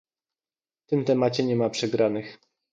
[0.85, 2.37] W tym temacie nie ma przegranych